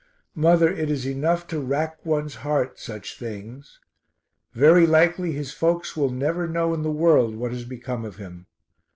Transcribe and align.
Mother, 0.33 0.71
it 0.73 0.89
is 0.89 1.05
enough 1.05 1.45
to 1.49 1.59
rack 1.59 2.03
one's 2.03 2.37
heart 2.37 2.79
such 2.79 3.19
things. 3.19 3.77
Very 4.51 4.87
likely 4.87 5.31
his 5.33 5.51
folks 5.51 5.95
will 5.95 6.09
never 6.09 6.47
know 6.47 6.73
in 6.73 6.81
the 6.81 6.89
world 6.89 7.35
what 7.35 7.51
has 7.51 7.65
become 7.65 8.03
of 8.03 8.15
him. 8.15 8.47